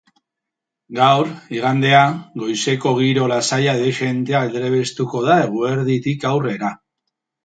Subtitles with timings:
[0.99, 1.27] Gaur,
[1.57, 1.99] igandea,
[2.43, 6.73] goizeko giro lasaia dezente aldrebestuko da eguerditik aurrera.